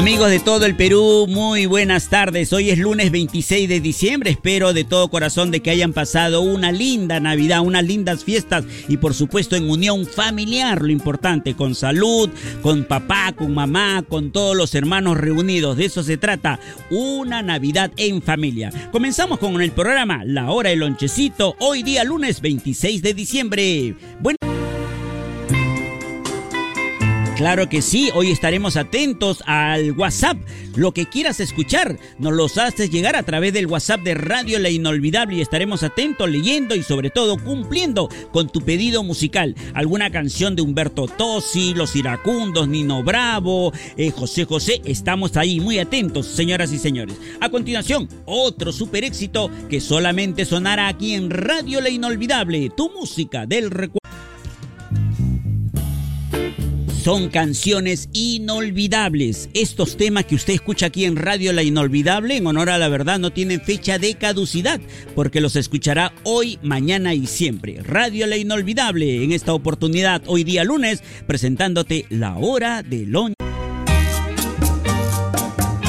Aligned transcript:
Amigos 0.00 0.30
de 0.30 0.40
todo 0.40 0.64
el 0.64 0.76
Perú, 0.76 1.26
muy 1.28 1.66
buenas 1.66 2.08
tardes. 2.08 2.54
Hoy 2.54 2.70
es 2.70 2.78
lunes 2.78 3.10
26 3.10 3.68
de 3.68 3.80
diciembre. 3.80 4.30
Espero 4.30 4.72
de 4.72 4.84
todo 4.84 5.10
corazón 5.10 5.50
de 5.50 5.60
que 5.60 5.68
hayan 5.68 5.92
pasado 5.92 6.40
una 6.40 6.72
linda 6.72 7.20
Navidad, 7.20 7.60
unas 7.60 7.84
lindas 7.84 8.24
fiestas 8.24 8.64
y 8.88 8.96
por 8.96 9.12
supuesto 9.12 9.56
en 9.56 9.68
unión 9.68 10.06
familiar, 10.06 10.80
lo 10.80 10.88
importante, 10.88 11.54
con 11.54 11.74
salud, 11.74 12.30
con 12.62 12.84
papá, 12.84 13.34
con 13.36 13.52
mamá, 13.52 14.02
con 14.08 14.32
todos 14.32 14.56
los 14.56 14.74
hermanos 14.74 15.18
reunidos. 15.18 15.76
De 15.76 15.84
eso 15.84 16.02
se 16.02 16.16
trata, 16.16 16.58
una 16.90 17.42
Navidad 17.42 17.92
en 17.98 18.22
familia. 18.22 18.72
Comenzamos 18.92 19.38
con 19.38 19.60
el 19.60 19.70
programa 19.70 20.24
La 20.24 20.50
Hora 20.50 20.70
del 20.70 20.78
Lonchecito, 20.78 21.56
hoy 21.58 21.82
día 21.82 22.04
lunes 22.04 22.40
26 22.40 23.02
de 23.02 23.12
diciembre. 23.12 23.96
Claro 27.40 27.70
que 27.70 27.80
sí, 27.80 28.10
hoy 28.12 28.30
estaremos 28.30 28.76
atentos 28.76 29.42
al 29.46 29.92
WhatsApp. 29.92 30.36
Lo 30.76 30.92
que 30.92 31.06
quieras 31.06 31.40
escuchar, 31.40 31.98
nos 32.18 32.34
los 32.34 32.58
haces 32.58 32.90
llegar 32.90 33.16
a 33.16 33.22
través 33.22 33.54
del 33.54 33.66
WhatsApp 33.66 34.02
de 34.02 34.12
Radio 34.12 34.58
La 34.58 34.68
Inolvidable 34.68 35.36
y 35.36 35.40
estaremos 35.40 35.82
atentos 35.82 36.28
leyendo 36.28 36.74
y 36.74 36.82
sobre 36.82 37.08
todo 37.08 37.42
cumpliendo 37.42 38.10
con 38.30 38.50
tu 38.50 38.60
pedido 38.60 39.02
musical. 39.02 39.56
Alguna 39.72 40.10
canción 40.10 40.54
de 40.54 40.60
Humberto 40.60 41.06
Tosi, 41.06 41.72
Los 41.72 41.96
Iracundos, 41.96 42.68
Nino 42.68 43.02
Bravo, 43.02 43.72
eh, 43.96 44.10
José 44.10 44.44
José, 44.44 44.82
estamos 44.84 45.38
ahí 45.38 45.60
muy 45.60 45.78
atentos, 45.78 46.26
señoras 46.26 46.74
y 46.74 46.78
señores. 46.78 47.16
A 47.40 47.48
continuación, 47.48 48.06
otro 48.26 48.70
super 48.70 49.02
éxito 49.02 49.50
que 49.70 49.80
solamente 49.80 50.44
sonará 50.44 50.88
aquí 50.88 51.14
en 51.14 51.30
Radio 51.30 51.80
La 51.80 51.88
Inolvidable, 51.88 52.68
tu 52.76 52.90
música 52.90 53.46
del 53.46 53.70
recuerdo. 53.70 53.99
Son 57.02 57.30
canciones 57.30 58.10
inolvidables. 58.12 59.48
Estos 59.54 59.96
temas 59.96 60.26
que 60.26 60.34
usted 60.34 60.52
escucha 60.52 60.86
aquí 60.86 61.06
en 61.06 61.16
Radio 61.16 61.54
La 61.54 61.62
Inolvidable, 61.62 62.36
en 62.36 62.46
honor 62.46 62.68
a 62.68 62.76
la 62.76 62.90
verdad, 62.90 63.18
no 63.18 63.32
tienen 63.32 63.62
fecha 63.62 63.98
de 63.98 64.16
caducidad, 64.16 64.82
porque 65.14 65.40
los 65.40 65.56
escuchará 65.56 66.12
hoy, 66.24 66.58
mañana 66.62 67.14
y 67.14 67.26
siempre. 67.26 67.82
Radio 67.82 68.26
La 68.26 68.36
Inolvidable, 68.36 69.24
en 69.24 69.32
esta 69.32 69.54
oportunidad, 69.54 70.20
hoy 70.26 70.44
día 70.44 70.62
lunes, 70.62 71.02
presentándote 71.26 72.04
la 72.10 72.36
hora 72.36 72.82
de 72.82 73.06
lonche. 73.06 73.49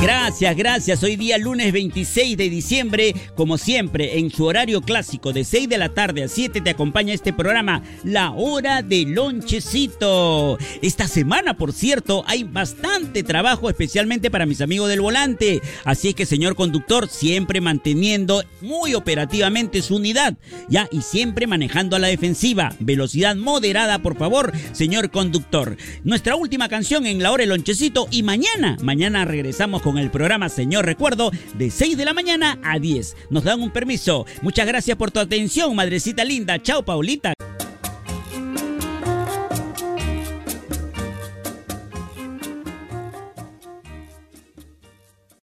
Gracias, 0.01 0.57
gracias. 0.57 1.03
Hoy 1.03 1.15
día 1.15 1.37
lunes 1.37 1.71
26 1.71 2.35
de 2.35 2.49
diciembre, 2.49 3.13
como 3.35 3.59
siempre, 3.59 4.17
en 4.17 4.31
su 4.31 4.45
horario 4.45 4.81
clásico 4.81 5.31
de 5.31 5.43
6 5.43 5.69
de 5.69 5.77
la 5.77 5.89
tarde 5.89 6.23
a 6.23 6.27
7 6.27 6.59
te 6.59 6.71
acompaña 6.71 7.13
este 7.13 7.33
programa, 7.33 7.83
La 8.03 8.31
Hora 8.31 8.81
de 8.81 9.05
Lonchecito. 9.05 10.57
Esta 10.81 11.07
semana, 11.07 11.55
por 11.55 11.71
cierto, 11.71 12.23
hay 12.25 12.43
bastante 12.43 13.21
trabajo, 13.21 13.69
especialmente 13.69 14.31
para 14.31 14.47
mis 14.47 14.61
amigos 14.61 14.89
del 14.89 15.01
volante. 15.01 15.61
Así 15.85 16.15
que, 16.15 16.25
señor 16.25 16.55
conductor, 16.55 17.07
siempre 17.07 17.61
manteniendo 17.61 18.43
muy 18.59 18.95
operativamente 18.95 19.83
su 19.83 19.97
unidad, 19.97 20.35
ya, 20.67 20.89
y 20.91 21.03
siempre 21.03 21.45
manejando 21.45 21.95
a 21.95 21.99
la 21.99 22.07
defensiva. 22.07 22.73
Velocidad 22.79 23.35
moderada, 23.35 23.99
por 23.99 24.17
favor, 24.17 24.51
señor 24.71 25.11
conductor. 25.11 25.77
Nuestra 26.03 26.35
última 26.35 26.69
canción 26.69 27.05
en 27.05 27.21
La 27.21 27.31
Hora 27.31 27.43
de 27.43 27.49
Lonchecito 27.49 28.07
y 28.09 28.23
mañana, 28.23 28.77
mañana 28.81 29.25
regresamos 29.25 29.83
con 29.83 29.90
con 29.91 29.99
el 29.99 30.09
programa 30.09 30.47
Señor 30.47 30.85
Recuerdo 30.85 31.31
de 31.55 31.69
6 31.69 31.97
de 31.97 32.05
la 32.05 32.13
mañana 32.13 32.57
a 32.63 32.79
10. 32.79 33.17
Nos 33.29 33.43
dan 33.43 33.61
un 33.61 33.71
permiso. 33.71 34.25
Muchas 34.41 34.65
gracias 34.65 34.95
por 34.95 35.11
tu 35.11 35.19
atención, 35.19 35.75
madrecita 35.75 36.23
linda. 36.23 36.61
Chao, 36.61 36.83
Paulita. 36.83 37.33